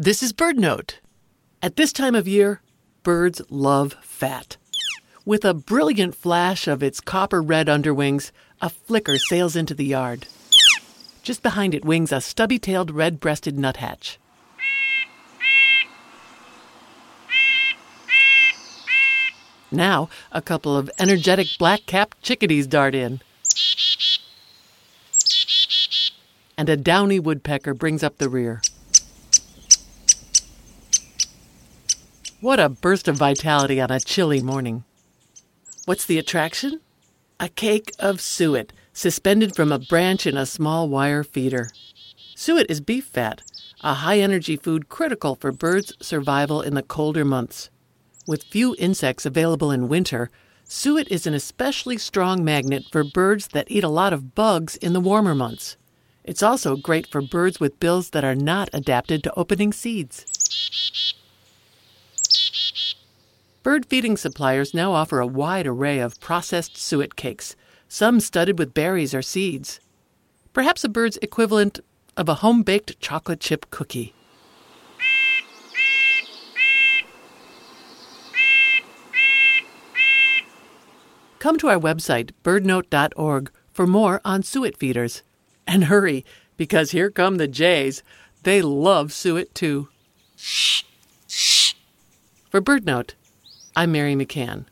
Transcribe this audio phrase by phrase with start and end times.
[0.00, 0.92] This is BirdNote.
[1.60, 2.62] At this time of year,
[3.02, 4.56] birds love fat.
[5.24, 8.30] With a brilliant flash of its copper red underwings,
[8.62, 10.28] a flicker sails into the yard.
[11.24, 14.20] Just behind it wings a stubby tailed red breasted nuthatch.
[19.72, 23.20] Now, a couple of energetic black capped chickadees dart in.
[26.56, 28.62] And a downy woodpecker brings up the rear.
[32.40, 34.84] What a burst of vitality on a chilly morning.
[35.86, 36.80] What's the attraction?
[37.40, 41.68] A cake of suet suspended from a branch in a small wire feeder.
[42.36, 43.42] Suet is beef fat,
[43.80, 47.70] a high energy food critical for birds' survival in the colder months.
[48.24, 50.30] With few insects available in winter,
[50.62, 54.92] suet is an especially strong magnet for birds that eat a lot of bugs in
[54.92, 55.76] the warmer months.
[56.22, 60.24] It's also great for birds with bills that are not adapted to opening seeds.
[63.68, 67.54] Bird feeding suppliers now offer a wide array of processed suet cakes,
[67.86, 69.78] some studded with berries or seeds.
[70.54, 71.78] Perhaps a bird's equivalent
[72.16, 74.14] of a home baked chocolate chip cookie.
[81.38, 85.22] Come to our website, birdnote.org, for more on suet feeders.
[85.66, 86.24] And hurry,
[86.56, 88.02] because here come the jays.
[88.44, 89.90] They love suet too.
[92.50, 93.10] For BirdNote,
[93.78, 94.64] I'm Mary McCann.